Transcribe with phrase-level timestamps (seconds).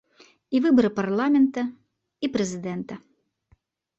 [0.55, 1.61] І выбары парламента,
[2.27, 2.93] і прэзідэнта.